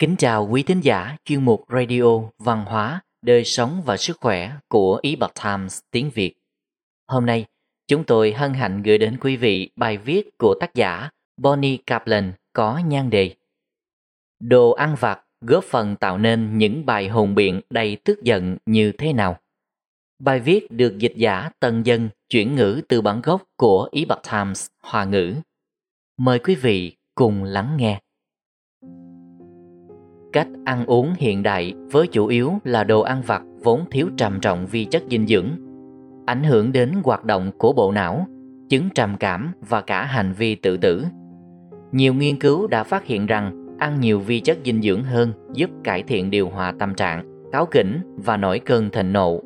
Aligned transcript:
Kính 0.00 0.16
chào 0.16 0.48
quý 0.50 0.62
thính 0.62 0.80
giả 0.80 1.16
chuyên 1.24 1.44
mục 1.44 1.64
Radio 1.68 2.04
Văn 2.38 2.64
hóa, 2.64 3.00
Đời 3.22 3.44
sống 3.44 3.82
và 3.84 3.96
Sức 3.96 4.16
khỏe 4.20 4.52
của 4.68 5.00
Epoch 5.02 5.32
Times 5.44 5.80
tiếng 5.90 6.10
Việt. 6.14 6.34
Hôm 7.08 7.26
nay, 7.26 7.46
chúng 7.88 8.04
tôi 8.04 8.32
hân 8.32 8.54
hạnh 8.54 8.82
gửi 8.82 8.98
đến 8.98 9.18
quý 9.20 9.36
vị 9.36 9.70
bài 9.76 9.98
viết 9.98 10.38
của 10.38 10.54
tác 10.60 10.74
giả 10.74 11.10
Bonnie 11.36 11.76
Kaplan 11.86 12.32
có 12.52 12.80
nhan 12.86 13.10
đề 13.10 13.34
Đồ 14.40 14.70
ăn 14.70 14.96
vặt 15.00 15.20
góp 15.40 15.64
phần 15.64 15.96
tạo 15.96 16.18
nên 16.18 16.58
những 16.58 16.86
bài 16.86 17.08
hùng 17.08 17.34
biện 17.34 17.60
đầy 17.70 17.96
tức 18.04 18.22
giận 18.22 18.56
như 18.66 18.92
thế 18.98 19.12
nào. 19.12 19.36
Bài 20.18 20.40
viết 20.40 20.70
được 20.70 20.98
dịch 20.98 21.14
giả 21.16 21.50
Tân 21.60 21.82
Dân 21.82 22.08
chuyển 22.28 22.54
ngữ 22.54 22.80
từ 22.88 23.00
bản 23.00 23.20
gốc 23.22 23.42
của 23.56 23.88
Epoch 23.92 24.22
Times 24.32 24.66
Hoa 24.82 25.04
ngữ. 25.04 25.34
Mời 26.18 26.38
quý 26.38 26.54
vị 26.54 26.96
cùng 27.14 27.44
lắng 27.44 27.76
nghe. 27.76 28.00
Cách 30.32 30.48
ăn 30.64 30.86
uống 30.86 31.14
hiện 31.16 31.42
đại 31.42 31.74
với 31.92 32.06
chủ 32.06 32.26
yếu 32.26 32.52
là 32.64 32.84
đồ 32.84 33.00
ăn 33.00 33.22
vặt 33.26 33.42
vốn 33.62 33.84
thiếu 33.90 34.08
trầm 34.16 34.40
trọng 34.40 34.66
vi 34.66 34.84
chất 34.84 35.02
dinh 35.10 35.26
dưỡng, 35.26 35.48
ảnh 36.26 36.44
hưởng 36.44 36.72
đến 36.72 36.92
hoạt 37.04 37.24
động 37.24 37.50
của 37.58 37.72
bộ 37.72 37.92
não, 37.92 38.26
chứng 38.68 38.88
trầm 38.94 39.16
cảm 39.20 39.52
và 39.68 39.80
cả 39.80 40.04
hành 40.04 40.32
vi 40.32 40.54
tự 40.54 40.76
tử. 40.76 41.04
Nhiều 41.92 42.14
nghiên 42.14 42.38
cứu 42.38 42.66
đã 42.66 42.84
phát 42.84 43.04
hiện 43.04 43.26
rằng 43.26 43.76
ăn 43.78 44.00
nhiều 44.00 44.20
vi 44.20 44.40
chất 44.40 44.58
dinh 44.64 44.82
dưỡng 44.82 45.04
hơn 45.04 45.32
giúp 45.54 45.70
cải 45.84 46.02
thiện 46.02 46.30
điều 46.30 46.48
hòa 46.48 46.72
tâm 46.78 46.94
trạng, 46.94 47.48
cáu 47.52 47.66
kỉnh 47.66 48.00
và 48.16 48.36
nổi 48.36 48.58
cơn 48.58 48.90
thịnh 48.90 49.12
nộ, 49.12 49.40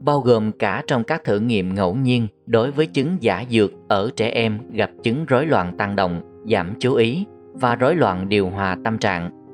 bao 0.00 0.20
gồm 0.20 0.52
cả 0.52 0.82
trong 0.86 1.04
các 1.04 1.24
thử 1.24 1.40
nghiệm 1.40 1.74
ngẫu 1.74 1.94
nhiên 1.94 2.26
đối 2.46 2.70
với 2.70 2.86
chứng 2.86 3.16
giả 3.20 3.44
dược 3.50 3.72
ở 3.88 4.10
trẻ 4.16 4.28
em 4.28 4.58
gặp 4.72 4.90
chứng 5.02 5.24
rối 5.24 5.46
loạn 5.46 5.76
tăng 5.76 5.96
động, 5.96 6.42
giảm 6.50 6.74
chú 6.78 6.94
ý 6.94 7.24
và 7.52 7.76
rối 7.76 7.94
loạn 7.94 8.28
điều 8.28 8.50
hòa 8.50 8.76
tâm 8.84 8.98
trạng 8.98 9.45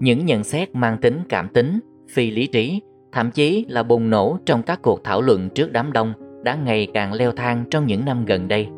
những 0.00 0.26
nhận 0.26 0.44
xét 0.44 0.74
mang 0.74 0.98
tính 0.98 1.20
cảm 1.28 1.48
tính, 1.48 1.80
phi 2.10 2.30
lý 2.30 2.46
trí, 2.46 2.80
thậm 3.12 3.30
chí 3.30 3.66
là 3.68 3.82
bùng 3.82 4.10
nổ 4.10 4.38
trong 4.46 4.62
các 4.62 4.82
cuộc 4.82 5.04
thảo 5.04 5.20
luận 5.22 5.48
trước 5.50 5.72
đám 5.72 5.92
đông 5.92 6.12
đã 6.44 6.54
ngày 6.54 6.88
càng 6.94 7.12
leo 7.12 7.32
thang 7.32 7.64
trong 7.70 7.86
những 7.86 8.04
năm 8.04 8.24
gần 8.24 8.48
đây. 8.48 8.68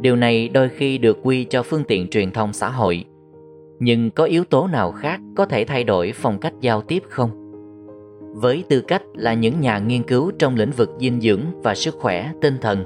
Điều 0.00 0.16
này 0.16 0.48
đôi 0.48 0.68
khi 0.68 0.98
được 0.98 1.18
quy 1.22 1.44
cho 1.44 1.62
phương 1.62 1.84
tiện 1.84 2.08
truyền 2.08 2.30
thông 2.30 2.52
xã 2.52 2.68
hội. 2.68 3.04
Nhưng 3.78 4.10
có 4.10 4.24
yếu 4.24 4.44
tố 4.44 4.66
nào 4.66 4.92
khác 4.92 5.20
có 5.36 5.46
thể 5.46 5.64
thay 5.64 5.84
đổi 5.84 6.12
phong 6.14 6.38
cách 6.40 6.54
giao 6.60 6.82
tiếp 6.82 7.02
không? 7.08 7.30
Với 8.34 8.64
tư 8.68 8.80
cách 8.80 9.02
là 9.14 9.34
những 9.34 9.60
nhà 9.60 9.78
nghiên 9.78 10.02
cứu 10.02 10.30
trong 10.38 10.56
lĩnh 10.56 10.70
vực 10.70 10.90
dinh 11.00 11.20
dưỡng 11.20 11.40
và 11.62 11.74
sức 11.74 11.94
khỏe 11.98 12.32
tinh 12.40 12.54
thần, 12.60 12.84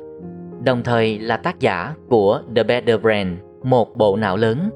đồng 0.64 0.82
thời 0.82 1.18
là 1.18 1.36
tác 1.36 1.60
giả 1.60 1.94
của 2.08 2.42
The 2.56 2.62
Better 2.62 3.00
Brain, 3.00 3.28
một 3.62 3.96
bộ 3.96 4.16
não 4.16 4.36
lớn, 4.36 4.70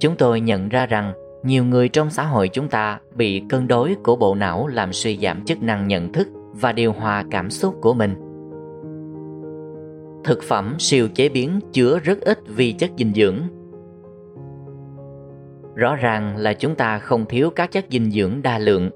chúng 0.00 0.16
tôi 0.16 0.40
nhận 0.40 0.68
ra 0.68 0.86
rằng 0.86 1.12
nhiều 1.44 1.64
người 1.64 1.88
trong 1.88 2.10
xã 2.10 2.22
hội 2.22 2.48
chúng 2.48 2.68
ta 2.68 2.98
bị 3.14 3.42
cân 3.48 3.68
đối 3.68 3.94
của 4.04 4.16
bộ 4.16 4.34
não 4.34 4.66
làm 4.66 4.92
suy 4.92 5.18
giảm 5.22 5.44
chức 5.44 5.62
năng 5.62 5.88
nhận 5.88 6.12
thức 6.12 6.28
và 6.52 6.72
điều 6.72 6.92
hòa 6.92 7.24
cảm 7.30 7.50
xúc 7.50 7.74
của 7.80 7.94
mình. 7.94 8.14
Thực 10.24 10.42
phẩm 10.42 10.74
siêu 10.78 11.08
chế 11.14 11.28
biến 11.28 11.60
chứa 11.72 11.98
rất 11.98 12.20
ít 12.20 12.38
vi 12.48 12.72
chất 12.72 12.90
dinh 12.98 13.12
dưỡng. 13.14 13.38
Rõ 15.74 15.96
ràng 15.96 16.36
là 16.36 16.52
chúng 16.52 16.74
ta 16.74 16.98
không 16.98 17.24
thiếu 17.26 17.50
các 17.50 17.72
chất 17.72 17.84
dinh 17.90 18.10
dưỡng 18.10 18.42
đa 18.42 18.58
lượng. 18.58 18.90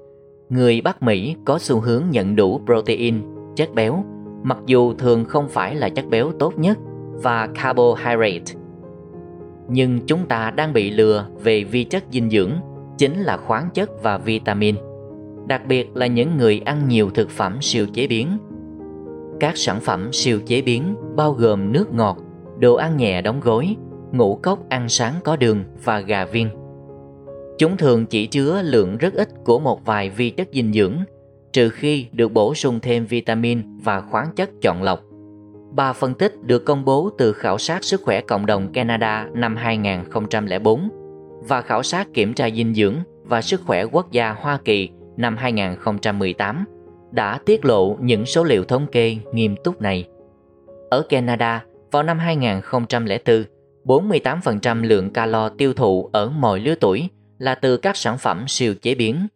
Người 0.49 0.81
Bắc 0.81 1.03
Mỹ 1.03 1.35
có 1.45 1.59
xu 1.59 1.79
hướng 1.79 2.03
nhận 2.09 2.35
đủ 2.35 2.61
protein, 2.65 3.21
chất 3.55 3.73
béo, 3.73 4.03
mặc 4.43 4.57
dù 4.65 4.93
thường 4.93 5.25
không 5.25 5.49
phải 5.49 5.75
là 5.75 5.89
chất 5.89 6.05
béo 6.09 6.31
tốt 6.39 6.53
nhất 6.57 6.77
và 7.13 7.47
carbohydrate 7.47 8.58
nhưng 9.69 9.99
chúng 10.07 10.25
ta 10.27 10.51
đang 10.51 10.73
bị 10.73 10.91
lừa 10.91 11.27
về 11.43 11.63
vi 11.63 11.83
chất 11.83 12.03
dinh 12.11 12.29
dưỡng, 12.29 12.51
chính 12.97 13.19
là 13.19 13.37
khoáng 13.37 13.69
chất 13.73 14.03
và 14.03 14.17
vitamin, 14.17 14.75
đặc 15.47 15.61
biệt 15.67 15.95
là 15.95 16.07
những 16.07 16.37
người 16.37 16.61
ăn 16.65 16.87
nhiều 16.87 17.09
thực 17.09 17.29
phẩm 17.29 17.57
siêu 17.61 17.85
chế 17.93 18.07
biến. 18.07 18.37
Các 19.39 19.57
sản 19.57 19.79
phẩm 19.79 20.09
siêu 20.13 20.39
chế 20.45 20.61
biến 20.61 20.95
bao 21.15 21.33
gồm 21.33 21.71
nước 21.71 21.93
ngọt, 21.93 22.17
đồ 22.59 22.75
ăn 22.75 22.97
nhẹ 22.97 23.21
đóng 23.21 23.39
gói, 23.39 23.75
ngũ 24.11 24.39
cốc 24.43 24.69
ăn 24.69 24.89
sáng 24.89 25.13
có 25.23 25.35
đường 25.35 25.63
và 25.83 25.99
gà 25.99 26.25
viên. 26.25 26.49
Chúng 27.57 27.77
thường 27.77 28.05
chỉ 28.05 28.27
chứa 28.27 28.61
lượng 28.61 28.97
rất 28.97 29.13
ít 29.13 29.29
của 29.43 29.59
một 29.59 29.85
vài 29.85 30.09
vi 30.09 30.29
chất 30.29 30.47
dinh 30.53 30.73
dưỡng, 30.73 30.97
trừ 31.53 31.69
khi 31.69 32.05
được 32.11 32.31
bổ 32.31 32.53
sung 32.53 32.79
thêm 32.79 33.05
vitamin 33.05 33.77
và 33.83 34.01
khoáng 34.01 34.27
chất 34.35 34.49
chọn 34.61 34.83
lọc. 34.83 35.08
Ba 35.71 35.93
phân 35.93 36.13
tích 36.13 36.43
được 36.43 36.65
công 36.65 36.85
bố 36.85 37.09
từ 37.17 37.33
khảo 37.33 37.57
sát 37.57 37.83
sức 37.83 38.01
khỏe 38.03 38.21
cộng 38.21 38.45
đồng 38.45 38.73
Canada 38.73 39.27
năm 39.33 39.55
2004 39.55 40.89
và 41.47 41.61
khảo 41.61 41.83
sát 41.83 42.07
kiểm 42.13 42.33
tra 42.33 42.49
dinh 42.49 42.73
dưỡng 42.73 42.95
và 43.23 43.41
sức 43.41 43.61
khỏe 43.65 43.83
quốc 43.83 44.11
gia 44.11 44.31
Hoa 44.31 44.59
Kỳ 44.65 44.89
năm 45.17 45.37
2018 45.37 46.65
đã 47.11 47.39
tiết 47.45 47.65
lộ 47.65 47.97
những 47.99 48.25
số 48.25 48.43
liệu 48.43 48.63
thống 48.63 48.87
kê 48.91 49.17
nghiêm 49.33 49.55
túc 49.63 49.81
này. 49.81 50.07
Ở 50.89 51.01
Canada, 51.09 51.63
vào 51.91 52.03
năm 52.03 52.19
2004, 52.19 53.43
48% 53.85 54.83
lượng 54.83 55.09
calo 55.09 55.49
tiêu 55.49 55.73
thụ 55.73 56.09
ở 56.13 56.29
mọi 56.29 56.59
lứa 56.59 56.75
tuổi 56.79 57.09
là 57.37 57.55
từ 57.55 57.77
các 57.77 57.97
sản 57.97 58.17
phẩm 58.17 58.45
siêu 58.47 58.75
chế 58.81 58.95
biến. 58.95 59.27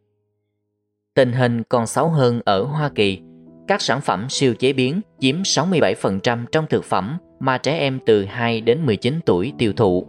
Tình 1.14 1.32
hình 1.32 1.64
còn 1.64 1.88
xấu 1.88 2.08
hơn 2.08 2.42
ở 2.46 2.64
Hoa 2.64 2.90
Kỳ 2.96 3.22
các 3.68 3.82
sản 3.82 4.02
phẩm 4.02 4.26
siêu 4.30 4.54
chế 4.54 4.74
biến 4.74 5.02
chiếm 5.20 5.42
67% 5.42 6.46
trong 6.52 6.66
thực 6.70 6.84
phẩm 6.84 7.18
mà 7.40 7.58
trẻ 7.58 7.78
em 7.78 8.00
từ 8.06 8.26
2 8.26 8.62
đến 8.62 8.86
19 8.86 9.20
tuổi 9.26 9.54
tiêu 9.58 9.74
thụ 9.74 10.08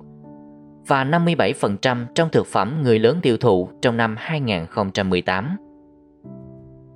và 0.87 1.05
57% 1.05 2.07
trong 2.15 2.29
thực 2.33 2.47
phẩm 2.47 2.81
người 2.83 2.99
lớn 2.99 3.19
tiêu 3.23 3.37
thụ 3.37 3.69
trong 3.83 3.97
năm 3.97 4.15
2018. 4.19 5.57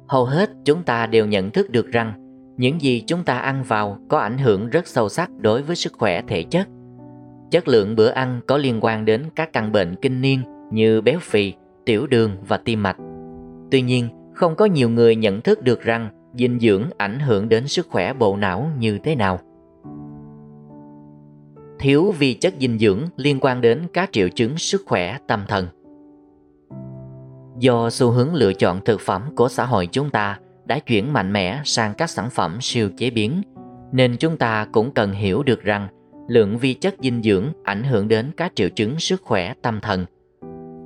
Hầu 0.09 0.25
hết 0.25 0.51
chúng 0.65 0.83
ta 0.83 1.07
đều 1.07 1.27
nhận 1.27 1.51
thức 1.51 1.71
được 1.71 1.87
rằng 1.87 2.13
những 2.57 2.81
gì 2.81 3.05
chúng 3.07 3.25
ta 3.25 3.39
ăn 3.39 3.63
vào 3.63 3.99
có 4.09 4.19
ảnh 4.19 4.39
hưởng 4.39 4.71
rất 4.71 4.87
sâu 4.87 5.09
sắc 5.09 5.31
đối 5.39 5.63
với 5.63 5.77
sức 5.77 5.93
khỏe 5.93 6.23
thể 6.29 6.43
chất. 6.43 6.69
Chất 7.51 7.69
lượng 7.69 7.97
bữa 7.97 8.09
ăn 8.09 8.41
có 8.47 8.57
liên 8.57 8.79
quan 8.81 9.05
đến 9.05 9.25
các 9.37 9.53
căn 9.53 9.73
bệnh 9.73 9.95
kinh 10.03 10.21
niên 10.21 10.41
như 10.73 11.01
béo 11.01 11.19
phì, 11.19 11.53
tiểu 11.85 12.07
đường 12.07 12.37
và 12.49 12.57
tim 12.57 12.83
mạch. 12.83 12.97
Tuy 13.71 13.83
nhiên, 13.83 14.09
không 14.35 14.55
có 14.55 14.65
nhiều 14.65 14.91
người 14.91 15.17
nhận 15.17 15.41
thức 15.41 15.63
được 15.63 15.83
rằng 15.83 16.11
dinh 16.39 16.61
dưỡng 16.61 16.83
ảnh 16.97 17.19
hưởng 17.19 17.49
đến 17.49 17.69
sức 17.69 17.89
khỏe 17.91 18.13
bộ 18.13 18.37
não 18.37 18.71
như 18.79 18.99
thế 18.99 19.15
nào. 19.15 19.39
Thiếu 21.79 22.15
vi 22.19 22.35
chất 22.35 22.55
dinh 22.61 22.79
dưỡng 22.79 23.01
liên 23.17 23.39
quan 23.41 23.61
đến 23.61 23.83
các 23.93 24.09
triệu 24.13 24.29
chứng 24.29 24.59
sức 24.59 24.83
khỏe 24.87 25.19
tâm 25.27 25.45
thần. 25.49 25.67
Do 27.59 27.91
xu 27.91 28.11
hướng 28.11 28.35
lựa 28.35 28.53
chọn 28.53 28.81
thực 28.85 29.01
phẩm 29.01 29.23
của 29.37 29.49
xã 29.49 29.65
hội 29.65 29.89
chúng 29.93 30.11
ta 30.11 30.39
đã 30.65 30.79
chuyển 30.79 31.13
mạnh 31.13 31.33
mẽ 31.33 31.61
sang 31.65 31.95
các 31.95 32.11
sản 32.11 32.31
phẩm 32.31 32.59
siêu 32.61 32.91
chế 32.97 33.11
biến, 33.11 33.43
nên 33.93 34.17
chúng 34.17 34.37
ta 34.37 34.67
cũng 34.73 34.91
cần 34.91 35.13
hiểu 35.13 35.43
được 35.43 35.63
rằng 35.63 35.89
lượng 36.29 36.59
vi 36.59 36.75
chất 36.75 36.95
dinh 37.03 37.23
dưỡng 37.23 37.53
ảnh 37.65 37.85
hưởng 37.85 38.09
đến 38.09 38.31
các 38.37 38.53
triệu 38.55 38.69
chứng 38.69 38.99
sức 38.99 39.23
khỏe 39.23 39.55
tâm 39.63 39.81
thần, 39.81 40.07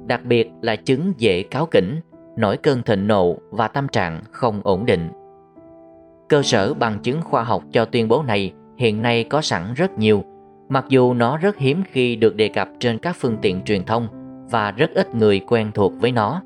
đặc 0.07 0.25
biệt 0.25 0.49
là 0.63 0.77
chứng 0.77 1.13
dễ 1.19 1.43
cáo 1.43 1.67
kỉnh, 1.67 2.01
nổi 2.37 2.57
cơn 2.57 2.83
thịnh 2.83 3.07
nộ 3.07 3.37
và 3.51 3.69
tâm 3.69 3.89
trạng 3.89 4.23
không 4.33 4.61
ổn 4.65 4.87
định. 4.87 5.09
Cơ 6.33 6.43
sở 6.43 6.75
bằng 6.75 6.99
chứng 7.03 7.23
khoa 7.23 7.43
học 7.43 7.63
cho 7.73 7.85
tuyên 7.85 8.09
bố 8.09 8.23
này 8.23 8.53
hiện 8.77 9.03
nay 9.03 9.25
có 9.25 9.41
sẵn 9.41 9.75
rất 9.75 9.99
nhiều, 9.99 10.25
mặc 10.69 10.85
dù 10.89 11.15
nó 11.15 11.37
rất 11.37 11.59
hiếm 11.59 11.83
khi 11.91 12.17
được 12.17 12.37
đề 12.37 12.49
cập 12.49 12.69
trên 12.81 12.99
các 12.99 13.17
phương 13.19 13.37
tiện 13.43 13.63
truyền 13.63 13.85
thông 13.85 14.09
và 14.51 14.71
rất 14.71 14.91
ít 14.95 15.15
người 15.15 15.41
quen 15.49 15.71
thuộc 15.75 15.93
với 16.01 16.13
nó. 16.13 16.43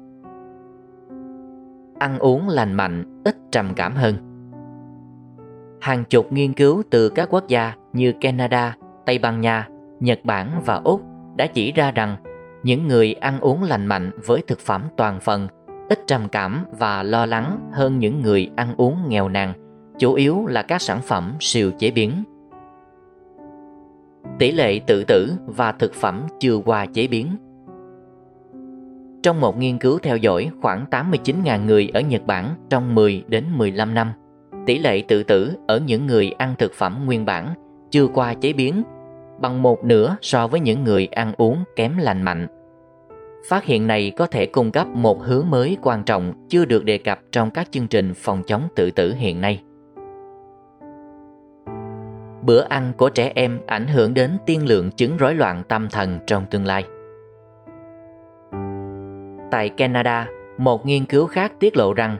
Ăn 1.98 2.19
uống 2.19 2.48
lành 2.48 2.74
mạnh, 2.74 3.22
ít 3.24 3.36
trầm 3.52 3.72
cảm 3.76 3.94
hơn. 3.94 4.14
Hàng 5.80 6.04
chục 6.04 6.32
nghiên 6.32 6.53
cứu 6.53 6.82
từ 6.91 7.09
các 7.09 7.28
quốc 7.30 7.48
gia 7.48 7.74
như 7.92 8.12
Canada, 8.21 8.77
Tây 9.06 9.18
Ban 9.18 9.41
Nha, 9.41 9.68
Nhật 10.00 10.21
Bản 10.24 10.62
và 10.65 10.80
Úc 10.84 11.03
đã 11.36 11.47
chỉ 11.47 11.72
ra 11.72 11.91
rằng 11.91 12.16
những 12.62 12.88
người 12.88 13.15
ăn 13.15 13.41
uống 13.41 13.62
lành 13.62 13.86
mạnh 13.86 14.10
với 14.27 14.42
thực 14.47 14.59
phẩm 14.59 14.83
toàn 14.97 15.21
phần 15.21 15.48
ít 15.88 15.98
trầm 16.06 16.28
cảm 16.28 16.65
và 16.78 17.03
lo 17.03 17.27
lắng 17.27 17.71
hơn 17.72 17.98
những 17.98 18.21
người 18.21 18.50
ăn 18.56 18.74
uống 18.77 18.97
nghèo 19.09 19.28
nàn 19.28 19.66
chủ 19.98 20.15
yếu 20.15 20.47
là 20.47 20.63
các 20.63 20.83
sản 20.83 21.01
phẩm 21.03 21.34
siêu 21.41 21.71
chế 21.78 21.91
biến. 21.91 22.25
Tỷ 24.39 24.53
lệ 24.53 24.81
tự 24.87 25.04
tử 25.04 25.33
và 25.47 25.72
thực 25.72 25.95
phẩm 25.95 26.27
chưa 26.41 26.57
qua 26.57 26.87
chế 26.87 27.07
biến 27.07 27.37
Trong 29.22 29.41
một 29.41 29.59
nghiên 29.59 29.78
cứu 29.78 29.98
theo 29.98 30.16
dõi 30.16 30.51
khoảng 30.63 30.84
89.000 30.91 31.65
người 31.65 31.91
ở 31.95 32.01
Nhật 32.01 32.27
Bản 32.27 32.54
trong 32.69 32.95
10 32.95 33.25
đến 33.28 33.45
15 33.57 33.95
năm, 33.95 34.13
tỷ 34.66 34.78
lệ 34.78 35.03
tự 35.09 35.22
tử 35.22 35.53
ở 35.66 35.81
những 35.87 36.07
người 36.07 36.31
ăn 36.39 36.54
thực 36.59 36.72
phẩm 36.72 37.03
nguyên 37.07 37.25
bản 37.25 37.54
chưa 37.91 38.07
qua 38.07 38.34
chế 38.34 38.53
biến 38.53 38.83
bằng 39.41 39.63
một 39.63 39.84
nửa 39.84 40.16
so 40.22 40.47
với 40.47 40.60
những 40.60 40.84
người 40.84 41.07
ăn 41.07 41.33
uống 41.37 41.65
kém 41.77 41.98
lành 41.98 42.22
mạnh. 42.22 42.47
Phát 43.48 43.65
hiện 43.65 43.87
này 43.87 44.13
có 44.16 44.27
thể 44.27 44.47
cung 44.47 44.72
cấp 44.72 44.87
một 44.87 45.22
hướng 45.22 45.51
mới 45.51 45.77
quan 45.83 46.04
trọng 46.04 46.47
chưa 46.48 46.65
được 46.65 46.84
đề 46.84 46.98
cập 46.98 47.21
trong 47.33 47.51
các 47.51 47.69
chương 47.71 47.89
trình 47.89 48.15
phòng 48.15 48.43
chống 48.47 48.69
tự 48.77 48.91
tử 48.91 49.15
hiện 49.15 49.41
nay 49.41 49.63
bữa 52.47 52.63
ăn 52.69 52.93
của 52.97 53.09
trẻ 53.09 53.33
em 53.34 53.59
ảnh 53.66 53.87
hưởng 53.87 54.15
đến 54.15 54.31
tiên 54.47 54.66
lượng 54.66 54.91
chứng 54.91 55.16
rối 55.16 55.34
loạn 55.34 55.63
tâm 55.69 55.89
thần 55.91 56.19
trong 56.27 56.47
tương 56.51 56.65
lai. 56.65 56.84
Tại 59.51 59.69
Canada, 59.69 60.28
một 60.59 60.87
nghiên 60.87 61.04
cứu 61.04 61.27
khác 61.27 61.53
tiết 61.60 61.77
lộ 61.77 61.95
rằng 61.95 62.16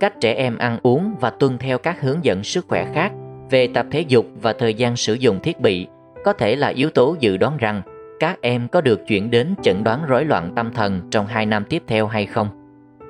cách 0.00 0.20
trẻ 0.20 0.34
em 0.34 0.58
ăn 0.58 0.78
uống 0.82 1.14
và 1.20 1.30
tuân 1.30 1.58
theo 1.58 1.78
các 1.78 2.00
hướng 2.00 2.24
dẫn 2.24 2.42
sức 2.44 2.64
khỏe 2.68 2.86
khác 2.94 3.12
về 3.50 3.68
tập 3.74 3.86
thể 3.90 4.00
dục 4.00 4.26
và 4.42 4.52
thời 4.52 4.74
gian 4.74 4.96
sử 4.96 5.14
dụng 5.14 5.40
thiết 5.40 5.60
bị 5.60 5.86
có 6.24 6.32
thể 6.32 6.56
là 6.56 6.68
yếu 6.68 6.90
tố 6.90 7.16
dự 7.20 7.36
đoán 7.36 7.56
rằng 7.56 7.82
các 8.20 8.40
em 8.40 8.68
có 8.68 8.80
được 8.80 9.00
chuyển 9.06 9.30
đến 9.30 9.54
chẩn 9.62 9.84
đoán 9.84 10.06
rối 10.06 10.24
loạn 10.24 10.52
tâm 10.56 10.72
thần 10.74 11.00
trong 11.10 11.26
2 11.26 11.46
năm 11.46 11.64
tiếp 11.68 11.82
theo 11.86 12.06
hay 12.06 12.26
không. 12.26 12.48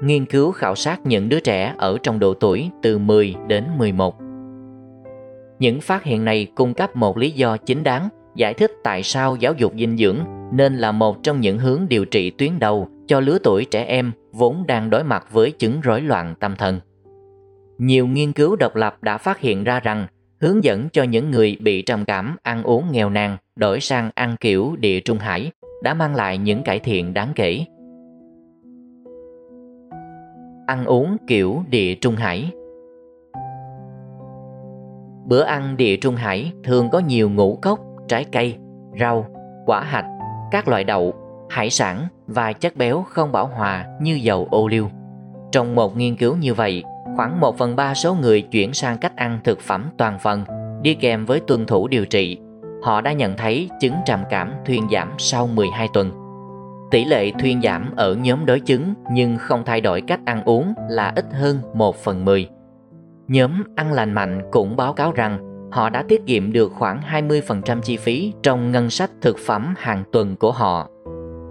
Nghiên 0.03 0.27
cứu 0.27 0.53
khảo 0.53 0.75
sát 0.75 1.01
những 1.05 1.29
đứa 1.29 1.41
trẻ 1.41 1.75
ở 1.79 1.99
trong 2.03 2.19
độ 2.19 2.35
tuổi 2.35 2.71
từ 2.83 2.99
10 2.99 3.35
đến 3.47 3.65
11. 3.79 4.30
Những 5.61 5.81
phát 5.81 6.05
hiện 6.05 6.25
này 6.25 6.47
cung 6.55 6.75
cấp 6.75 6.97
một 6.97 7.19
lý 7.19 7.31
do 7.31 7.57
chính 7.57 7.83
đáng, 7.83 8.09
giải 8.37 8.55
thích 8.55 8.71
tại 8.85 9.03
sao 9.03 9.37
giáo 9.37 9.55
dục 9.55 9.73
dinh 9.79 9.97
dưỡng 9.97 10.19
nên 10.53 10.77
là 10.77 10.93
một 10.93 11.23
trong 11.23 11.41
những 11.41 11.59
hướng 11.59 11.87
điều 11.89 12.05
trị 12.05 12.31
tuyến 12.31 12.59
đầu 12.59 12.89
cho 13.07 13.21
lứa 13.21 13.39
tuổi 13.43 13.65
trẻ 13.65 13.85
em 13.85 14.13
vốn 14.33 14.67
đang 14.67 14.91
đối 14.91 15.05
mặt 15.05 15.27
với 15.33 15.51
chứng 15.51 15.81
rối 15.81 16.01
loạn 16.01 16.35
tâm 16.41 16.57
thần. 16.57 16.81
Nhiều 17.79 18.07
nghiên 18.07 18.33
cứu 18.33 18.57
độc 18.57 18.77
lập 18.77 19.03
đã 19.03 19.19
phát 19.19 19.41
hiện 19.41 19.65
ra 19.65 19.81
rằng, 19.81 20.07
hướng 20.41 20.65
dẫn 20.65 20.89
cho 20.93 21.03
những 21.03 21.31
người 21.31 21.57
bị 21.61 21.83
trầm 21.83 22.05
cảm, 22.05 22.37
ăn 22.43 22.63
uống 22.63 22.85
nghèo 22.93 23.11
nàn, 23.11 23.37
đổi 23.57 23.81
sang 23.81 24.11
ăn 24.15 24.37
kiểu 24.41 24.77
địa 24.79 25.01
trung 25.01 25.19
hải 25.19 25.51
đã 25.83 25.95
mang 25.95 26.15
lại 26.15 26.39
những 26.39 26.63
cải 26.63 26.79
thiện 26.79 27.15
đáng 27.15 27.33
kể. 27.35 27.65
Ăn 30.67 30.85
uống 30.85 31.17
kiểu 31.27 31.63
địa 31.71 31.95
trung 31.95 32.17
hải 32.17 32.51
Bữa 35.31 35.43
ăn 35.43 35.77
địa 35.77 35.97
trung 35.97 36.17
hải 36.17 36.53
thường 36.65 36.91
có 36.91 36.99
nhiều 36.99 37.31
ngũ 37.31 37.59
cốc, 37.63 37.81
trái 38.09 38.25
cây, 38.33 38.57
rau, 39.01 39.27
quả 39.67 39.81
hạch, 39.81 40.05
các 40.51 40.69
loại 40.69 40.85
đậu, 40.85 41.15
hải 41.51 41.71
sản 41.71 42.07
và 42.27 42.53
chất 42.53 42.77
béo 42.77 43.05
không 43.09 43.33
bảo 43.33 43.47
hòa 43.47 43.87
như 44.01 44.15
dầu 44.15 44.49
ô 44.51 44.69
liu. 44.69 44.89
Trong 45.53 45.75
một 45.75 45.97
nghiên 45.97 46.17
cứu 46.17 46.37
như 46.37 46.55
vậy, 46.55 46.85
khoảng 47.17 47.41
1 47.41 47.59
phần 47.59 47.77
3 47.77 47.95
số 47.95 48.15
người 48.15 48.43
chuyển 48.43 48.73
sang 48.73 48.99
cách 48.99 49.17
ăn 49.17 49.41
thực 49.45 49.61
phẩm 49.61 49.91
toàn 49.97 50.19
phần 50.19 50.45
đi 50.83 50.95
kèm 50.95 51.27
với 51.27 51.41
tuân 51.41 51.67
thủ 51.67 51.89
điều 51.89 52.07
trị. 52.07 52.39
Họ 52.83 53.01
đã 53.01 53.13
nhận 53.13 53.37
thấy 53.37 53.69
chứng 53.81 53.95
trầm 54.07 54.21
cảm 54.31 54.53
thuyên 54.67 54.87
giảm 54.93 55.13
sau 55.19 55.47
12 55.47 55.89
tuần. 55.93 56.13
Tỷ 56.91 57.05
lệ 57.05 57.31
thuyên 57.31 57.63
giảm 57.63 57.91
ở 57.97 58.15
nhóm 58.15 58.47
đối 58.47 58.61
chứng 58.61 58.95
nhưng 59.13 59.37
không 59.39 59.63
thay 59.67 59.81
đổi 59.81 60.01
cách 60.01 60.21
ăn 60.25 60.45
uống 60.45 60.75
là 60.89 61.13
ít 61.17 61.25
hơn 61.33 61.59
1 61.75 61.97
phần 61.97 62.25
10. 62.25 62.49
Nhóm 63.31 63.63
ăn 63.77 63.93
lành 63.93 64.13
mạnh 64.13 64.43
cũng 64.51 64.77
báo 64.77 64.93
cáo 64.93 65.13
rằng 65.13 65.39
họ 65.73 65.91
đã 65.91 66.03
tiết 66.03 66.27
kiệm 66.27 66.53
được 66.53 66.73
khoảng 66.73 67.01
20% 67.01 67.81
chi 67.81 67.97
phí 67.97 68.33
trong 68.43 68.73
ngân 68.73 68.91
sách 68.91 69.11
thực 69.21 69.39
phẩm 69.39 69.75
hàng 69.79 70.05
tuần 70.13 70.37
của 70.37 70.53
họ. 70.53 70.89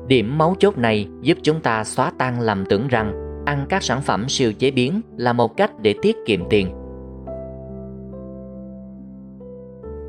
Điểm 0.07 0.37
mấu 0.37 0.55
chốt 0.59 0.77
này 0.77 1.07
giúp 1.21 1.37
chúng 1.43 1.61
ta 1.61 1.83
xóa 1.83 2.11
tan 2.17 2.41
lầm 2.41 2.65
tưởng 2.69 2.87
rằng 2.87 3.13
ăn 3.45 3.65
các 3.69 3.83
sản 3.83 4.01
phẩm 4.01 4.29
siêu 4.29 4.53
chế 4.53 4.71
biến 4.71 5.01
là 5.17 5.33
một 5.33 5.57
cách 5.57 5.71
để 5.81 5.95
tiết 6.01 6.15
kiệm 6.25 6.49
tiền. 6.49 6.67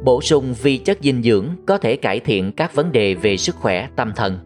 Bổ 0.05 0.20
sung 0.20 0.55
vi 0.62 0.78
chất 0.78 0.99
dinh 1.00 1.23
dưỡng 1.23 1.46
có 1.66 1.78
thể 1.78 1.96
cải 1.96 2.20
thiện 2.20 2.52
các 2.52 2.75
vấn 2.75 2.93
đề 2.93 3.14
về 3.14 3.37
sức 3.37 3.56
khỏe 3.56 3.88
tâm 3.96 4.12
thần. 4.16 4.38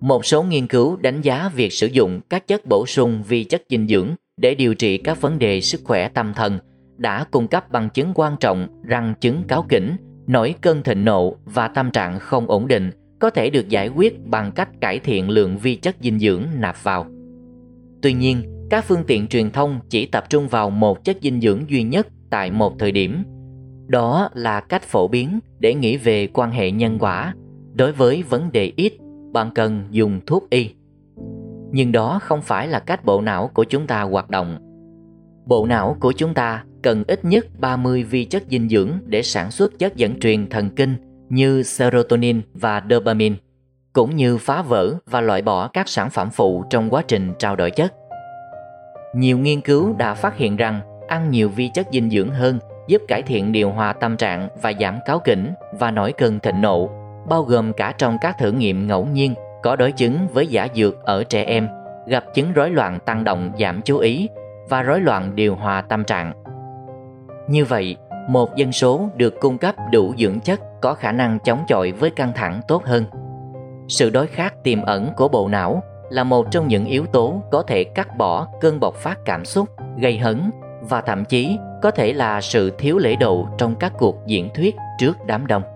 Một 0.00 0.26
số 0.26 0.42
nghiên 0.42 0.66
cứu 0.66 0.96
đánh 0.96 1.20
giá 1.20 1.50
việc 1.54 1.72
sử 1.72 1.86
dụng 1.86 2.20
các 2.30 2.46
chất 2.46 2.66
bổ 2.66 2.86
sung 2.86 3.22
vi 3.28 3.44
chất 3.44 3.62
dinh 3.68 3.88
dưỡng 3.88 4.14
để 4.40 4.54
điều 4.54 4.74
trị 4.74 4.98
các 4.98 5.20
vấn 5.20 5.38
đề 5.38 5.60
sức 5.60 5.80
khỏe 5.84 6.08
tâm 6.08 6.32
thần 6.34 6.58
đã 6.96 7.24
cung 7.30 7.48
cấp 7.48 7.70
bằng 7.70 7.90
chứng 7.90 8.12
quan 8.14 8.36
trọng 8.40 8.82
rằng 8.82 9.14
chứng 9.20 9.42
cáo 9.48 9.64
kỉnh, 9.68 9.96
nổi 10.26 10.54
cơn 10.60 10.82
thịnh 10.82 11.04
nộ 11.04 11.36
và 11.44 11.68
tâm 11.68 11.90
trạng 11.90 12.18
không 12.18 12.46
ổn 12.46 12.68
định 12.68 12.90
có 13.20 13.30
thể 13.30 13.50
được 13.50 13.68
giải 13.68 13.88
quyết 13.88 14.26
bằng 14.26 14.52
cách 14.52 14.68
cải 14.80 14.98
thiện 14.98 15.30
lượng 15.30 15.58
vi 15.58 15.76
chất 15.76 15.96
dinh 16.00 16.18
dưỡng 16.18 16.42
nạp 16.54 16.84
vào. 16.84 17.06
Tuy 18.02 18.12
nhiên, 18.12 18.66
các 18.70 18.84
phương 18.84 19.04
tiện 19.06 19.26
truyền 19.26 19.50
thông 19.50 19.80
chỉ 19.88 20.06
tập 20.06 20.24
trung 20.28 20.48
vào 20.48 20.70
một 20.70 21.04
chất 21.04 21.16
dinh 21.22 21.40
dưỡng 21.40 21.70
duy 21.70 21.82
nhất 21.82 22.06
tại 22.30 22.50
một 22.50 22.78
thời 22.78 22.92
điểm. 22.92 23.22
Đó 23.86 24.28
là 24.34 24.60
cách 24.60 24.82
phổ 24.82 25.08
biến 25.08 25.38
để 25.58 25.74
nghĩ 25.74 25.96
về 25.96 26.26
quan 26.26 26.50
hệ 26.50 26.70
nhân 26.70 26.98
quả. 26.98 27.34
Đối 27.74 27.92
với 27.92 28.22
vấn 28.22 28.52
đề 28.52 28.72
ít, 28.76 28.92
bạn 29.32 29.50
cần 29.54 29.84
dùng 29.90 30.20
thuốc 30.26 30.50
y. 30.50 30.70
Nhưng 31.76 31.92
đó 31.92 32.18
không 32.22 32.42
phải 32.42 32.68
là 32.68 32.78
cách 32.78 33.04
bộ 33.04 33.20
não 33.20 33.50
của 33.54 33.64
chúng 33.64 33.86
ta 33.86 34.02
hoạt 34.02 34.30
động. 34.30 34.58
Bộ 35.46 35.66
não 35.66 35.96
của 36.00 36.12
chúng 36.12 36.34
ta 36.34 36.64
cần 36.82 37.04
ít 37.06 37.24
nhất 37.24 37.46
30 37.58 38.02
vi 38.02 38.24
chất 38.24 38.42
dinh 38.50 38.68
dưỡng 38.68 38.90
để 39.06 39.22
sản 39.22 39.50
xuất 39.50 39.78
chất 39.78 39.96
dẫn 39.96 40.20
truyền 40.20 40.50
thần 40.50 40.70
kinh 40.70 40.96
như 41.28 41.62
serotonin 41.62 42.40
và 42.54 42.82
dopamine, 42.90 43.36
cũng 43.92 44.16
như 44.16 44.38
phá 44.38 44.62
vỡ 44.62 44.94
và 45.06 45.20
loại 45.20 45.42
bỏ 45.42 45.68
các 45.68 45.88
sản 45.88 46.10
phẩm 46.10 46.30
phụ 46.30 46.64
trong 46.70 46.90
quá 46.90 47.02
trình 47.08 47.32
trao 47.38 47.56
đổi 47.56 47.70
chất. 47.70 47.94
Nhiều 49.14 49.38
nghiên 49.38 49.60
cứu 49.60 49.94
đã 49.98 50.14
phát 50.14 50.36
hiện 50.36 50.56
rằng 50.56 50.80
ăn 51.08 51.30
nhiều 51.30 51.48
vi 51.48 51.70
chất 51.74 51.86
dinh 51.92 52.10
dưỡng 52.10 52.30
hơn 52.30 52.58
giúp 52.88 53.02
cải 53.08 53.22
thiện 53.22 53.52
điều 53.52 53.70
hòa 53.70 53.92
tâm 53.92 54.16
trạng 54.16 54.48
và 54.62 54.72
giảm 54.80 54.98
cáo 55.06 55.18
kỉnh 55.18 55.52
và 55.78 55.90
nổi 55.90 56.12
cơn 56.12 56.40
thịnh 56.40 56.60
nộ, 56.60 56.90
bao 57.28 57.42
gồm 57.42 57.72
cả 57.72 57.94
trong 57.98 58.16
các 58.20 58.38
thử 58.38 58.52
nghiệm 58.52 58.86
ngẫu 58.86 59.06
nhiên 59.06 59.34
có 59.66 59.76
đối 59.76 59.92
chứng 59.92 60.28
với 60.32 60.46
giả 60.46 60.68
dược 60.74 61.04
ở 61.04 61.24
trẻ 61.24 61.44
em 61.44 61.68
gặp 62.06 62.24
chứng 62.34 62.52
rối 62.52 62.70
loạn 62.70 62.98
tăng 63.06 63.24
động 63.24 63.52
giảm 63.60 63.80
chú 63.82 63.98
ý 63.98 64.28
và 64.68 64.82
rối 64.82 65.00
loạn 65.00 65.34
điều 65.36 65.56
hòa 65.56 65.80
tâm 65.80 66.04
trạng. 66.04 66.32
Như 67.48 67.64
vậy, 67.64 67.96
một 68.28 68.56
dân 68.56 68.72
số 68.72 69.08
được 69.16 69.40
cung 69.40 69.58
cấp 69.58 69.74
đủ 69.92 70.14
dưỡng 70.18 70.40
chất 70.40 70.60
có 70.80 70.94
khả 70.94 71.12
năng 71.12 71.38
chống 71.44 71.64
chọi 71.68 71.92
với 71.92 72.10
căng 72.10 72.32
thẳng 72.34 72.60
tốt 72.68 72.84
hơn. 72.84 73.04
Sự 73.88 74.10
đối 74.10 74.26
khác 74.26 74.54
tiềm 74.62 74.82
ẩn 74.82 75.10
của 75.16 75.28
bộ 75.28 75.48
não 75.48 75.82
là 76.10 76.24
một 76.24 76.46
trong 76.50 76.68
những 76.68 76.84
yếu 76.84 77.06
tố 77.06 77.42
có 77.50 77.62
thể 77.62 77.84
cắt 77.84 78.16
bỏ 78.16 78.48
cơn 78.60 78.80
bộc 78.80 78.94
phát 78.94 79.18
cảm 79.24 79.44
xúc, 79.44 79.68
gây 79.98 80.18
hấn 80.18 80.50
và 80.80 81.00
thậm 81.00 81.24
chí 81.24 81.58
có 81.82 81.90
thể 81.90 82.12
là 82.12 82.40
sự 82.40 82.72
thiếu 82.78 82.98
lễ 82.98 83.16
độ 83.16 83.46
trong 83.58 83.74
các 83.76 83.92
cuộc 83.98 84.16
diễn 84.26 84.48
thuyết 84.54 84.76
trước 84.98 85.16
đám 85.26 85.46
đông. 85.46 85.75